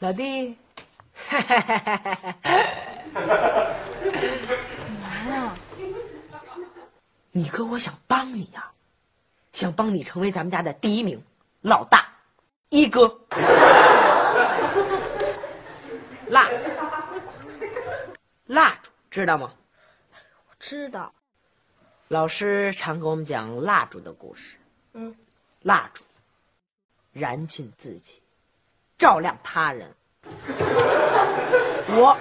[0.00, 0.56] 老弟，
[7.32, 8.70] 你哥我想帮你呀、
[9.52, 11.20] 想帮你成为咱们家的第一名
[11.62, 12.12] 老大
[12.68, 13.18] 一哥。
[16.28, 16.70] 蜡烛，
[18.46, 19.52] 蜡烛知道吗？
[20.48, 21.12] 我知道，
[22.06, 24.58] 老师常给我们讲蜡烛的故事。
[24.92, 25.12] 嗯，
[25.62, 26.04] 蜡烛
[27.12, 28.22] 燃尽自己，
[28.98, 29.94] 照亮他人。
[31.90, 32.18] 我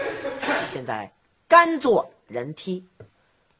[0.69, 1.11] 现在
[1.47, 2.87] 甘做人梯，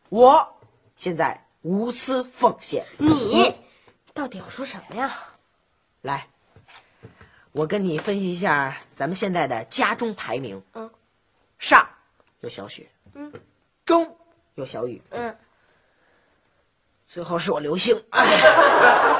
[0.09, 0.55] 我
[0.95, 2.85] 现在无私奉献。
[2.97, 3.53] 你
[4.13, 5.13] 到底要说什么呀？
[6.01, 6.27] 来，
[7.51, 10.63] 我跟你分析一下咱们现在的家中排名。
[10.73, 10.89] 嗯，
[11.59, 11.85] 上
[12.39, 13.33] 有小雪，嗯，
[13.83, 14.17] 中
[14.55, 15.36] 有小雨，嗯，
[17.17, 17.99] 最后是我刘星。
[18.11, 18.23] 哎，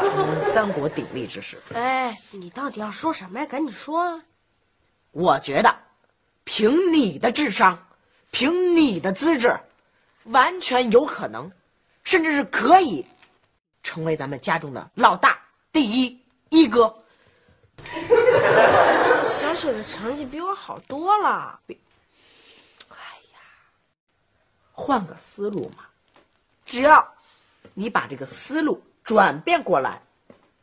[0.03, 3.45] 嗯三国鼎立之时，哎，你到底要说什么呀？
[3.48, 4.22] 赶紧说啊！
[5.09, 5.76] 我觉得，
[6.44, 7.88] 凭你的智商，
[8.30, 9.59] 凭你的资质，
[10.25, 11.52] 完全有可能，
[12.03, 13.03] 甚至是可以，
[13.81, 15.40] 成为咱们家中的老大
[15.72, 17.03] 第一一哥。
[19.25, 21.59] 小雪的成绩比我好多了。
[21.68, 21.75] 哎
[23.34, 23.40] 呀
[24.72, 25.86] 换个思路嘛，
[26.64, 27.16] 只要
[27.80, 30.02] 你把这个思路转变过来，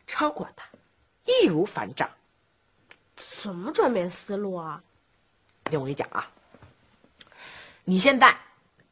[0.05, 0.67] 超过他，
[1.25, 2.11] 易如反掌。
[3.41, 4.83] 怎么转变思路啊？
[5.67, 6.29] 听我给你讲啊，
[7.85, 8.37] 你现在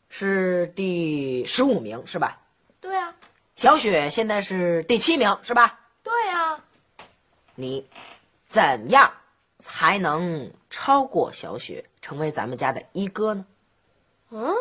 [0.09, 2.39] 是第十五名是吧？
[2.81, 3.13] 对啊，
[3.57, 5.81] 小雪现在是第七名是吧？
[6.05, 6.65] 对啊，
[7.57, 7.85] 你
[8.47, 9.13] 怎样
[9.59, 13.45] 才能超过小雪，成为咱们家的一哥呢？
[14.31, 14.55] 嗯，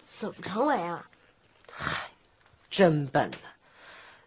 [0.00, 1.04] 怎么成为啊？
[2.72, 3.48] 真笨呐、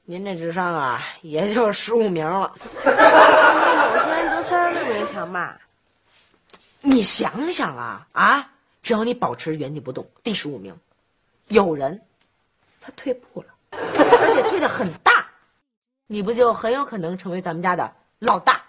[0.04, 2.54] 您这智商啊，也就十五名了。
[2.84, 5.60] 比有些人得三十六名强吧？
[6.80, 8.52] 你想想啊啊！
[8.84, 10.78] 只要你保持原地不动，第十五名，
[11.48, 12.00] 有人
[12.80, 15.26] 他退步了，而且退的很大，
[16.06, 18.62] 你不就很有可能成为咱们家的老大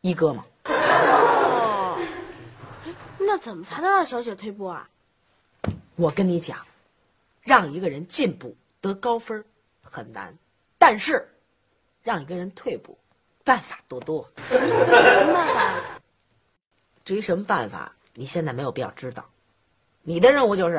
[0.00, 0.44] 一哥吗？
[0.66, 1.98] 哦，
[3.18, 4.88] 那怎么才能让小雪退步啊？
[5.96, 6.56] 我跟你讲，
[7.42, 9.44] 让一个人进步得高分儿
[9.82, 10.34] 很难，
[10.78, 11.28] 但是
[12.02, 12.96] 让一个人退步，
[13.44, 14.26] 办法多多。
[14.48, 15.74] 什么办法？
[17.04, 19.24] 至于什么办法，你现在没有必要知道。
[20.02, 20.78] 你的任务就是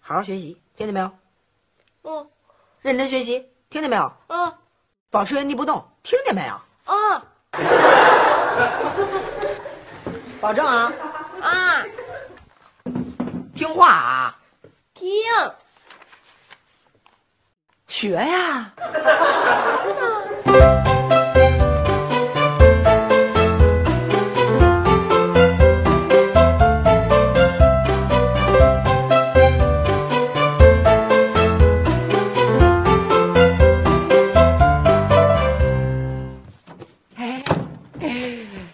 [0.00, 1.10] 好好学习，听见没有？
[2.02, 2.28] 嗯
[2.80, 3.38] 认真学习，
[3.70, 4.12] 听见没有？
[4.28, 4.52] 嗯
[5.10, 6.60] 保持原地不动，听见没有？
[6.92, 7.24] 啊
[10.40, 10.92] 保证啊，
[11.40, 11.84] 啊！
[13.54, 14.38] 听话啊，
[14.92, 15.08] 听，
[17.92, 18.72] 学呀。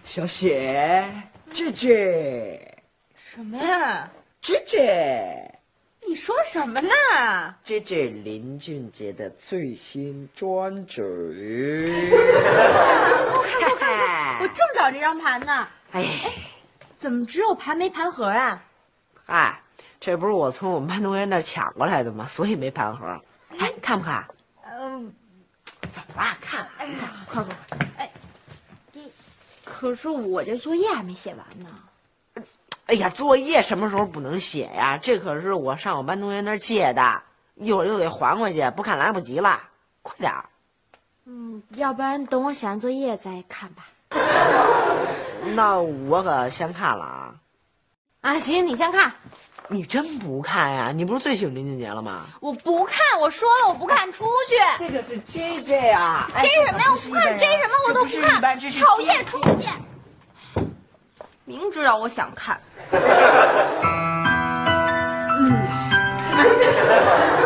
[0.05, 1.05] 小雪，
[1.53, 2.79] 姐姐
[3.17, 4.09] 什么呀？
[4.41, 5.48] 这这。
[6.09, 6.89] 你说什么呢？
[7.63, 11.03] 这这林俊杰的最新专辑。
[11.03, 15.69] 我看我看，我正找这张盘呢。
[15.93, 16.33] 哎，
[16.97, 18.65] 怎么只有盘没盘盒啊？
[19.27, 19.61] 哎，
[20.01, 22.27] 这不是我从我们班同学那儿抢过来的吗？
[22.27, 23.21] 所以没盘盒。
[23.59, 24.27] 哎，看不看？
[24.65, 25.13] 嗯，
[25.91, 26.95] 走吧，看，哎呀
[27.29, 27.87] 快快快！
[27.99, 28.11] 哎
[29.63, 31.69] 可是我这作业还没写完呢。
[32.89, 34.97] 哎呀，作业什么时候不能写呀？
[34.97, 37.23] 这可是我上我班同学那儿借的，
[37.55, 39.61] 一会儿又得还回去，不看来不及了。
[40.01, 40.47] 快点儿！
[41.27, 43.85] 嗯，要不然等我写完作业再看吧。
[45.55, 47.35] 那我可先看了啊。
[48.23, 49.13] 啊，行，你先看。
[49.69, 50.91] 你真不看呀？
[50.91, 52.25] 你不是最喜欢林俊杰了吗？
[52.41, 54.57] 我不看，我说了我不看，出去。
[54.79, 56.31] 这个是 J J 啊！
[56.35, 56.87] 哎 J 什么呀？
[56.91, 58.41] 我不看 J 什么我都不看，
[58.81, 59.69] 讨厌，出去。
[61.49, 62.61] 明知道我想看。
[65.41, 67.38] 嗯。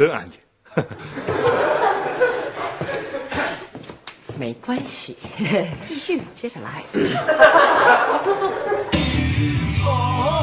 [0.00, 0.40] 真安静。
[4.38, 5.18] 没关系，
[5.82, 6.22] 继续。
[6.32, 6.82] 接着来。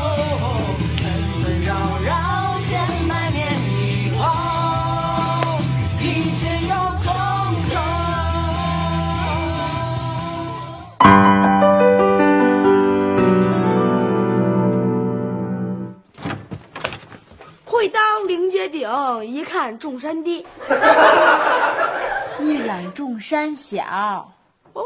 [18.18, 18.90] 会当凌绝顶，
[19.24, 20.44] 一看众山低。
[22.42, 24.34] 一览众山小。
[24.74, 24.84] 哦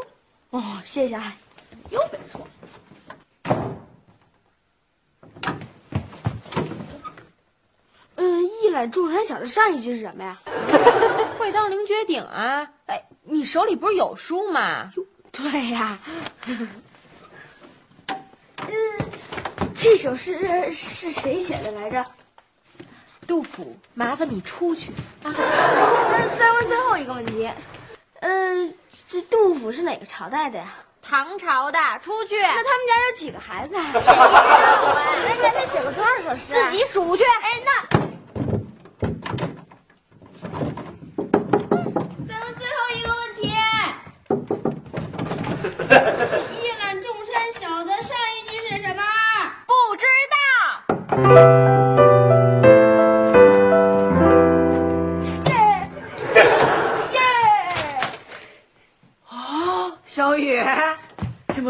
[0.49, 1.33] 哦，谢谢啊，
[1.63, 2.47] 怎么又背错了？
[8.15, 10.37] 嗯，一览众山小的上一句是什么呀？
[11.39, 12.69] 会当凌绝顶啊！
[12.87, 14.91] 哎，你手里不是有书吗？
[15.31, 15.97] 对呀。
[18.67, 18.67] 嗯，
[19.73, 22.05] 这首诗是谁写的来着？
[23.31, 24.91] 杜甫，麻烦你出去。
[25.23, 25.33] 啊，
[26.37, 27.49] 再问最后一个问题，
[28.19, 28.73] 嗯，
[29.07, 30.65] 这杜甫是哪个朝代的呀？
[31.01, 32.41] 唐朝的，出去。
[32.41, 33.75] 那他们家有几个孩子？
[33.75, 35.15] 谁知道啊？
[35.25, 36.53] 那那他写过多少首诗？
[36.53, 37.23] 自己数去。
[37.23, 37.71] 哎，那。
[42.27, 43.47] 再问最后一个问题，
[46.51, 49.01] 一览众山小的上一句是什么？
[49.65, 50.05] 不知
[51.95, 52.00] 道。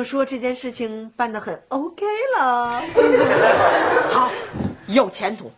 [0.02, 2.04] 么说这件事情办得很 OK
[2.36, 2.82] 了，
[4.10, 4.32] 好，
[4.88, 5.52] 有前途。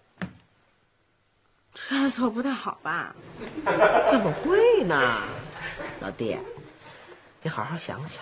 [1.74, 3.16] 这做不太好吧？
[4.12, 5.22] 怎么会呢，
[6.02, 6.38] 老弟，
[7.42, 8.22] 你好好想想，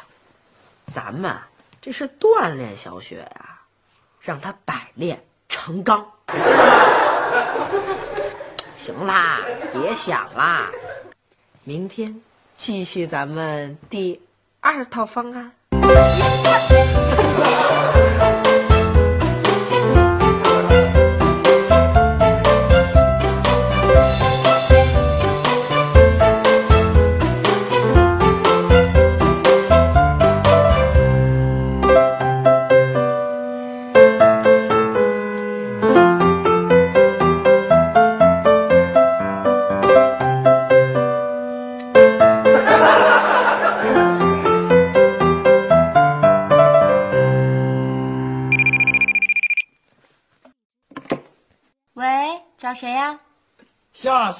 [0.86, 1.36] 咱们
[1.82, 3.62] 这是锻炼小雪呀、
[4.20, 6.06] 让她百炼成钢。
[8.78, 9.40] 行啦，
[9.74, 10.70] 别想啦，
[11.64, 12.22] 明天
[12.54, 14.22] 继续咱们第
[14.60, 15.54] 二套方案。
[17.44, 17.71] 감사합니다.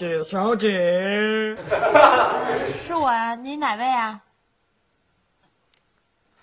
[0.02, 0.68] 雪小姐，
[2.66, 4.20] 是我呀，你哪位啊？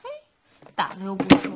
[0.01, 0.09] 嘿，
[0.77, 1.51] 打了又不说。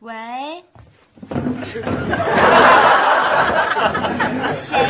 [0.00, 0.62] 喂，
[1.64, 1.80] 谁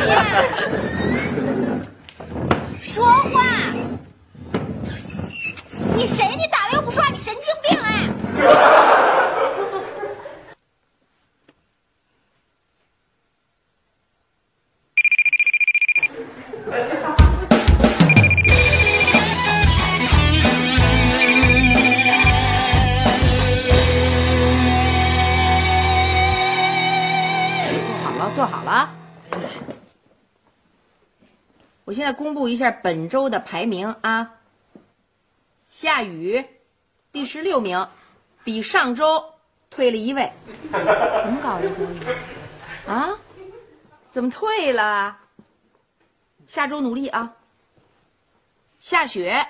[0.09, 0.25] 呀？
[1.15, 1.52] 说
[32.43, 34.29] 布一下本周的排名啊。
[35.65, 36.45] 夏雨，
[37.13, 37.87] 第十六名，
[38.43, 39.25] 比上周
[39.71, 40.29] 退了一位。
[40.73, 42.01] 怎么搞的，小雨？
[42.89, 43.17] 啊？
[44.11, 45.17] 怎么退了？
[46.49, 47.33] 下周努力啊。
[48.81, 49.47] 夏雪，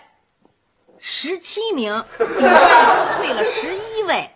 [0.98, 4.30] 十七名，比上周退了十一位。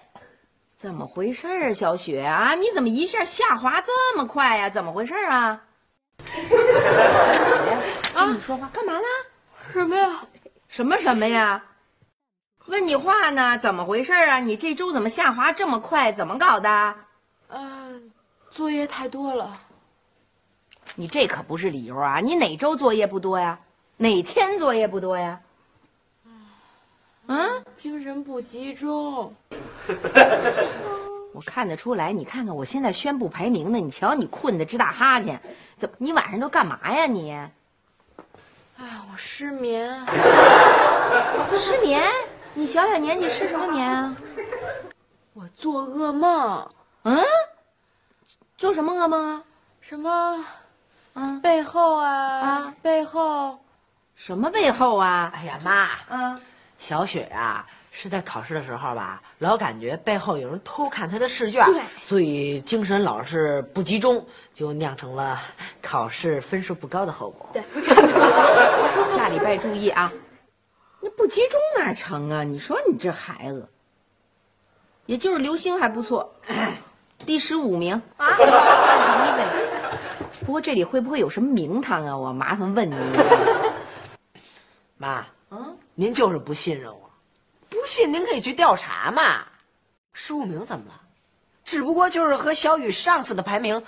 [0.74, 2.54] 怎么回事啊，小雪啊？
[2.54, 5.60] 你怎么一下下滑这么快呀、怎么回事啊？
[8.16, 9.04] 啊，你说话干嘛呢？
[9.74, 10.24] 什么呀？
[10.68, 11.62] 什么什么呀？
[12.64, 13.58] 问你话呢？
[13.58, 14.40] 怎么回事啊？
[14.40, 16.10] 你这周怎么下滑这么快？
[16.10, 16.94] 怎么搞的？
[17.48, 18.00] 呃，
[18.50, 19.60] 作业太多了。
[20.94, 22.20] 你这可不是理由啊！
[22.20, 23.58] 你哪周作业不多呀？
[23.98, 25.38] 哪天作业不多呀？
[27.26, 29.34] 嗯，精神不集中。
[31.34, 32.14] 我看得出来。
[32.14, 35.38] 你看看我现在宣布排名呢，你瞧你困得直打哈欠，
[35.76, 37.38] 怎么你晚上都干嘛呀你？
[38.78, 39.88] 哎呀，我失眠。
[41.56, 42.02] 失眠？
[42.54, 44.14] 你小小年纪失什么眠啊？
[45.34, 46.70] 我做噩梦，
[47.04, 47.18] 嗯？
[48.56, 49.42] 做什么噩梦啊？
[49.80, 50.44] 什么
[51.14, 53.58] 嗯，背后啊啊背后，
[54.14, 55.32] 什么背后啊？
[55.34, 56.40] 哎呀妈，嗯，
[56.78, 57.66] 小雪啊
[57.98, 61.64] 是在考试的时候吧，老感觉背后有人偷看他的试卷，
[62.02, 64.22] 所以精神老是不集中，
[64.52, 65.40] 就酿成了
[65.80, 67.48] 考试分数不高的后果。
[67.54, 67.62] 对，
[69.08, 70.12] 下礼拜注意啊！
[71.00, 72.44] 那不集中哪成啊？
[72.44, 73.66] 你说你这孩子，
[75.06, 76.30] 也就是刘星还不错，
[77.24, 80.44] 第十五名啊，二十一位。
[80.44, 82.14] 不过这里会不会有什么名堂啊？
[82.14, 82.98] 我麻烦问您。
[84.98, 87.05] 妈，嗯，您就是不信任我，
[87.86, 89.46] 不信您可以去调查嘛。
[90.12, 91.00] 十五名怎么了？
[91.64, 93.80] 只不过就是和小雨上次的排名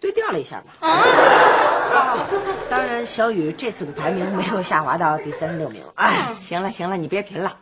[0.00, 0.88] 对调了一下嘛。
[0.88, 2.26] 啊，
[2.68, 5.80] 当然，小雨这次的排名没有下滑到第三十六名。
[5.94, 7.56] 哎，行了行了，你别贫了。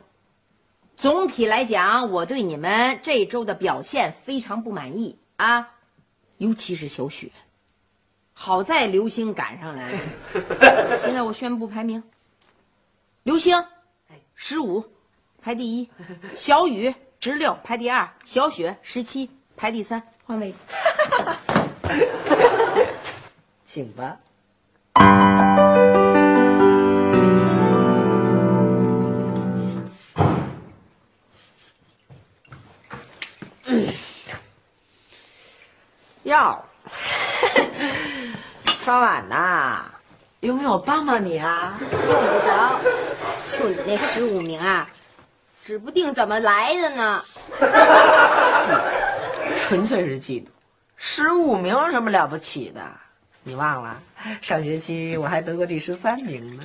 [0.96, 5.68] 总体来讲，我对你们这周的表现非常不满意啊，
[6.38, 7.30] 尤其是小雪。
[8.32, 9.98] 好在刘星赶上来了。
[11.04, 12.02] 现在我宣布排名：
[13.25, 13.62] 刘星
[14.34, 14.82] 十五
[15.40, 15.88] 排第一，
[16.35, 20.02] 小雨十六排第二，小雪十七排第三。
[20.25, 20.57] 换位置。
[23.64, 24.16] 请吧。
[36.25, 36.64] 哟，
[38.83, 39.85] 刷碗呐？
[40.40, 41.78] 有没有帮帮你啊？
[41.80, 41.97] 用不
[42.47, 42.80] 着。
[43.47, 44.88] 就你那十五名啊，
[45.68, 47.22] 指不定怎么来的呢。
[47.60, 50.46] 嫉妒纯粹是嫉妒。
[50.96, 52.80] 十五名有什么了不起的？
[53.42, 54.00] 你忘了，
[54.40, 56.64] 上学期我还得过第十三名呢。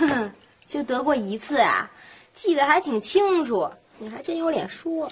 [0.00, 0.32] 哼，
[0.64, 1.88] 就得过一次啊，
[2.32, 3.70] 记得还挺清楚。
[3.98, 5.08] 你还真有脸说。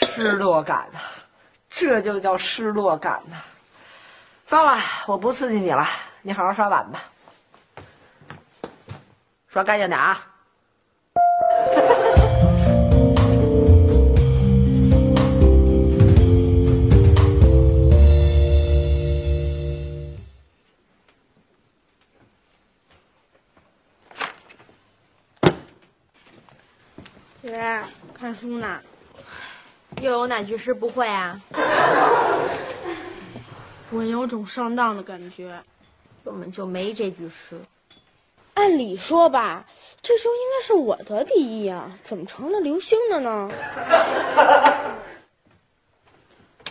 [0.00, 0.98] 失落感呐、
[1.70, 3.36] 这就叫失落感呐、
[4.46, 5.86] 算了，我不刺激你了，
[6.22, 7.00] 你好好刷碗吧，
[9.52, 10.18] 刷干净点啊。
[27.42, 27.82] 姐，
[28.14, 28.80] 看书呢。
[30.00, 31.38] 又有哪句诗不会啊？
[33.90, 35.62] 我有种上当的感觉。
[36.24, 37.60] 根本就没这句诗。
[38.54, 39.64] 按理说吧，
[40.00, 43.50] 这周应该是我得第一啊，怎么成了刘星的呢？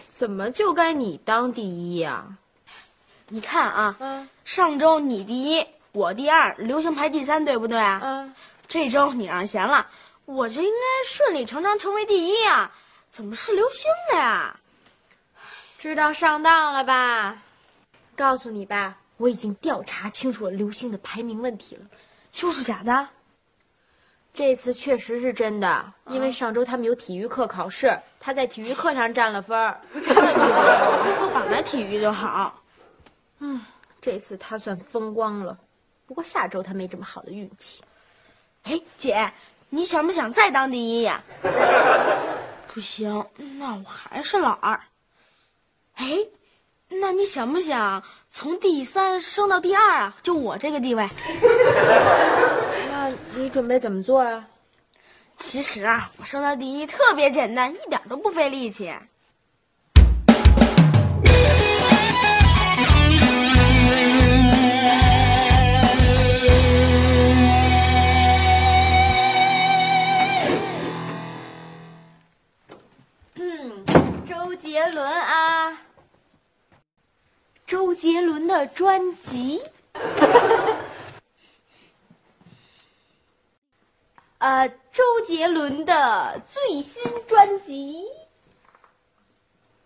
[0.08, 2.38] 怎么就该你当第一呀、
[3.30, 8.00] 你看啊，嗯上周你第一，我第二，刘星排第三，对不对啊？
[8.04, 8.36] 嗯，
[8.68, 9.88] 这周你让贤了，
[10.26, 12.72] 我就应该顺理成章成为第一啊！
[13.10, 14.60] 怎么是刘星的呀？
[15.80, 17.42] 知道上当了吧？
[18.16, 21.86] 告诉你吧，我已经调查清楚了刘星的排名问题了。
[22.42, 23.08] 又是假的？
[24.34, 29.82] 这次确实是真的，因为上周他们有体育课考试，他在体育课上占了分儿。
[29.94, 32.63] 不把来体育就好。
[33.40, 33.62] 嗯
[34.00, 35.58] 这次他算风光了，
[36.08, 37.84] 不过下周他没这么好的运气。
[38.63, 39.32] 哎，姐，
[39.70, 41.22] 你想不想再当第一呀？
[42.74, 43.25] 不行，
[43.60, 44.80] 那我还是老二。
[45.96, 46.18] 哎，
[47.00, 50.16] 那你想不想从第三升到第二啊？
[50.22, 51.08] 就我这个地位。
[52.92, 54.46] 那你准备怎么做啊？
[55.36, 58.94] 其实啊，我升到第一特别简单，一点都不费力气。
[73.36, 73.86] 嗯
[74.28, 75.78] 周杰伦啊，
[77.72, 79.62] 周杰伦的专辑，
[84.40, 88.04] 呃，周杰伦的最新专辑，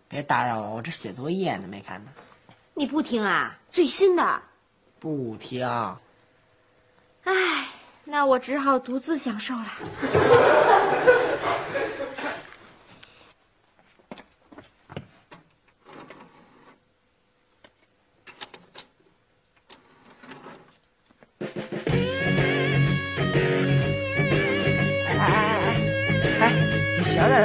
[0.08, 2.10] 别打扰我，我这写作业呢，没看呢。
[2.74, 3.56] 你不听啊？
[3.70, 4.42] 最新的，
[4.98, 5.64] 不听，
[7.22, 7.68] 唉，
[8.02, 9.66] 那我只好独自享受了。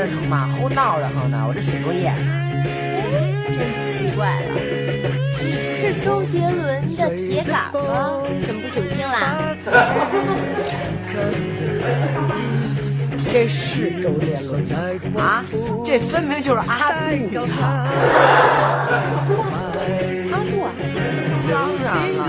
[0.01, 0.49] 闲在这干嘛？
[0.57, 2.17] 胡闹着哼呢，我这写作业呢。
[3.47, 4.47] 真奇怪了，
[5.39, 8.23] 你不是周杰伦的铁杆吗？
[8.47, 9.55] 怎么不喜欢听啦？
[13.31, 14.65] 这是周杰伦
[15.17, 15.45] 啊？
[15.85, 17.41] 这分明就是阿杜呀！
[20.31, 20.73] 阿杜啊，
[21.47, 21.53] 当
[21.83, 22.19] 然了，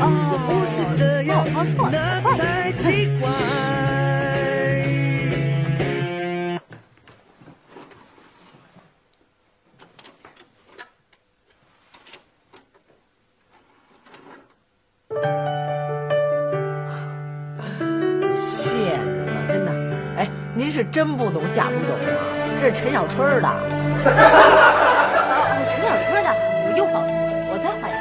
[0.00, 0.04] 哦，
[0.96, 2.32] 是，那我放错了，快。
[20.82, 22.00] 是真不懂假不懂啊？
[22.58, 23.48] 这是陈小春的。
[23.48, 23.52] 哦，
[25.70, 26.30] 陈小春的，
[26.66, 27.22] 我又放错了，
[27.52, 27.98] 我再换一个。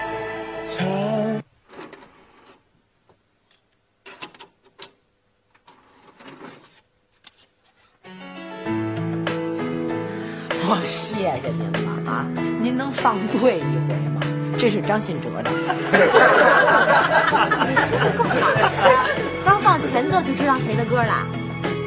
[10.68, 12.26] 我谢谢您了啊！
[12.60, 14.22] 您能放对一回吗？
[14.58, 15.52] 这是张信哲的。
[19.46, 21.28] 刚放前奏就知道谁的歌了。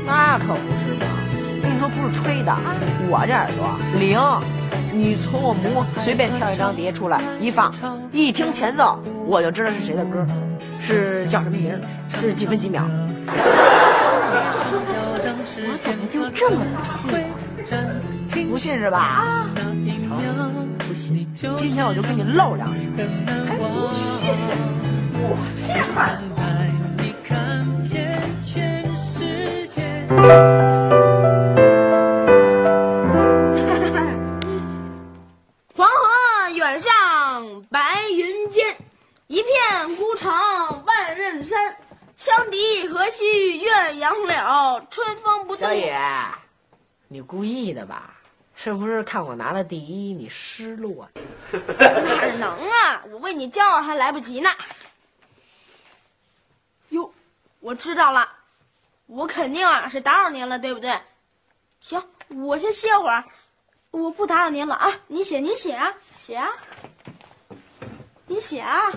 [0.07, 1.07] 那可不是嘛！
[1.63, 2.55] 跟你说不是吹的，
[3.09, 4.19] 我这耳朵灵。
[4.93, 7.75] 你从我屋随便挑一张碟出来一放，
[8.13, 10.25] 一听前奏我就知道是谁的歌，
[10.79, 11.77] 是叫什么名，
[12.21, 12.85] 是几分几秒。
[15.57, 17.19] 我怎么就这么不信呢？
[18.49, 18.99] 不信是吧？
[18.99, 19.47] 啊！
[20.87, 22.87] 不信，今天我就跟你露两手。
[23.49, 24.31] 还不信？
[25.17, 26.24] 我这样。
[35.75, 38.75] 黄河远上白云间，
[39.27, 40.33] 一片孤城
[40.87, 41.77] 万仞山。
[42.17, 45.61] 羌笛何须怨杨柳，春风不度。
[45.61, 45.93] 小雨，
[47.09, 48.15] 你故意的吧？
[48.55, 51.07] 是不是看我拿了第一，你失落？
[51.53, 53.05] 哪能啊！
[53.11, 54.49] 我为你骄傲还来不及呢。
[56.89, 57.13] 哟，
[57.61, 58.27] 我知道了，
[59.07, 60.99] 我肯定啊是打扰您了，对不对？
[61.81, 63.25] 行，我先歇会儿，
[63.91, 64.91] 我不打扰您了啊。
[65.07, 66.49] 你写，你写啊，写啊，
[68.27, 68.91] 你写啊。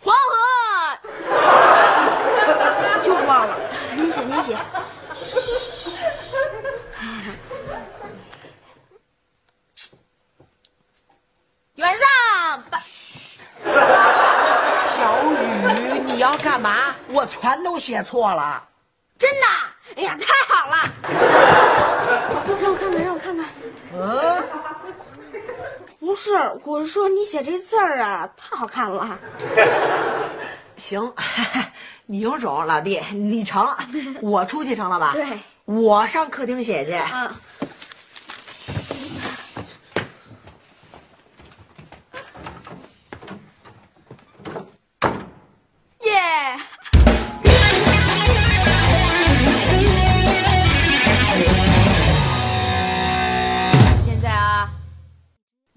[0.00, 0.98] 黄河，
[3.06, 3.56] 又忘了，
[3.96, 4.56] 你写，你写。
[11.74, 12.82] 远上白，
[14.84, 16.94] 小雨，你要干嘛？
[17.08, 18.62] 我全都写错了。
[19.18, 19.46] 真的？
[19.96, 20.76] 哎呀，太好了！
[22.60, 23.46] 让我看看，让我看看。
[23.94, 24.44] 嗯，
[25.98, 26.32] 不是，
[26.64, 29.18] 我是说你写这字儿啊，太好看了。
[30.76, 31.12] 行，
[32.06, 33.66] 你有种，老弟，你成，
[34.20, 35.12] 我出去成了吧？
[35.14, 36.92] 对，我上客厅写去。
[36.92, 37.34] 嗯。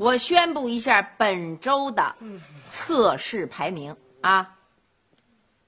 [0.04, 2.14] 我宣布一下本周的
[2.70, 4.54] 测试排名啊。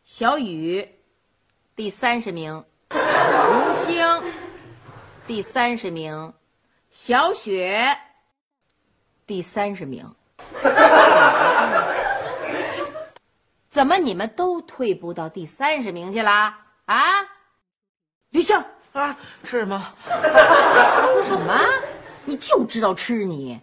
[0.04, 0.86] 小雨
[1.74, 4.06] 第三十名，吴星
[5.26, 6.34] 第三十名，
[6.90, 7.98] 小雪
[9.26, 10.06] 第三十名。
[13.72, 16.54] 怎么你们都退步到第三十名去了
[16.88, 17.06] 啊？
[18.32, 19.94] 李星啊，吃什么？
[21.24, 21.58] 什么？
[22.26, 23.58] 你就知道吃你？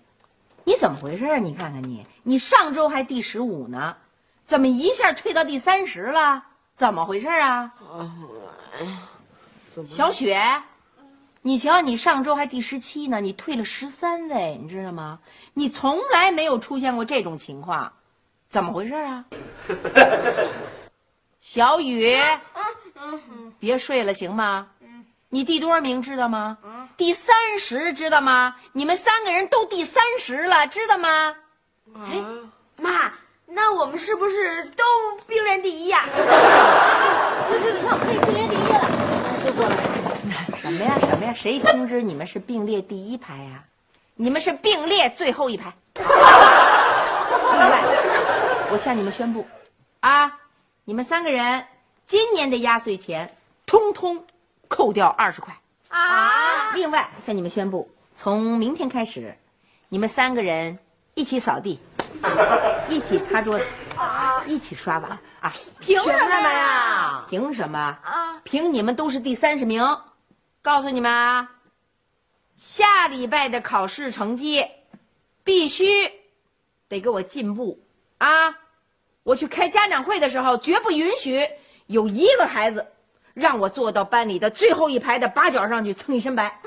[0.65, 1.37] 你怎么回事啊？
[1.39, 3.97] 你看看你，你上周还第十五呢，
[4.45, 6.45] 怎么一下退到第三十了？
[6.77, 7.73] 怎么回事啊？
[9.89, 10.63] 小雪，
[11.43, 15.19] 你瞧，你上周还第十七呢，你退了十三位，你知道吗？
[15.55, 17.93] 你从来没有出现过这种情况，
[18.49, 19.25] 怎么回事啊？
[21.41, 22.17] 小雨，
[23.59, 24.69] 别睡了，行吗？
[25.35, 26.59] 你第多少名知道吗？
[26.95, 28.55] 第三十，知道吗？
[28.73, 31.35] 你们三个人都第三十了，知道吗？
[31.95, 32.23] 哎，
[32.77, 33.11] 妈，
[33.47, 34.85] 那我们是不是都
[35.27, 36.05] 并列第一呀、
[37.49, 38.85] 对对对，那我可以并列第一了。
[39.43, 39.75] 就过来。
[40.61, 40.99] 什么呀？
[41.01, 41.33] 什么呀？
[41.33, 43.65] 谁通知你们是并列第一排呀、
[44.17, 45.73] 你们是并列最后一排。
[45.97, 47.83] 另外，
[48.71, 49.47] 我向你们宣布，
[50.01, 50.31] 啊，
[50.85, 51.65] 你们三个人
[52.05, 54.23] 今年的压岁钱通通
[54.73, 55.55] 扣掉二十块。
[55.89, 56.73] 啊。
[56.75, 59.37] 另外向你们宣布从明天开始
[59.91, 60.79] 你们三个人
[61.13, 61.79] 一起扫地
[62.89, 63.65] 一起擦桌子
[64.47, 65.11] 一起刷碗。
[65.41, 67.25] 啊凭什么呀？
[67.29, 67.79] 凭什么？
[68.03, 68.41] 啊。
[68.45, 69.85] 凭你们都是第三十名。
[70.63, 71.51] 告诉你们啊
[72.57, 74.65] 下礼拜的考试成绩
[75.45, 75.85] 必须
[76.89, 77.79] 得给我进步。
[78.19, 78.55] 啊
[79.25, 81.47] 我去开家长会的时候绝不允许
[81.87, 82.87] 有一个孩子
[83.35, 86.59] 让我坐到班里的最后一排的八角上去蹭一身白。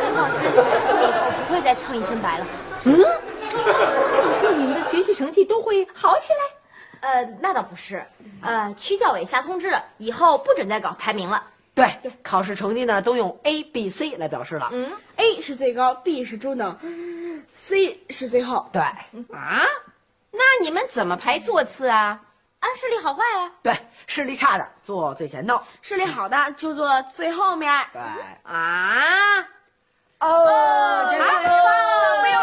[0.00, 2.46] 林老师，你不会再蹭一身白了。
[2.84, 2.94] 嗯，
[4.14, 6.38] 这么说你们的学习成绩都会好起来？
[7.08, 8.04] 呃，那倒不是，
[8.42, 11.42] 呃，区教委下通知了，以后不准再搞排名了。
[11.74, 11.90] 对，
[12.22, 14.68] 考试成绩呢都用 A、B、C 来表示了。
[14.72, 18.68] 嗯，A 是最高，B 是中等、嗯、，C 是最后。
[18.72, 19.64] 对，啊，
[20.30, 22.20] 那你们怎么排座次啊？
[22.74, 23.50] 视力好坏呀？
[23.62, 27.72] 对，视力差的坐最前头，视力好的就坐最后面。
[27.92, 28.02] 对
[28.42, 29.38] 啊，
[30.20, 32.22] 哦，太棒了！
[32.22, 32.42] 没有。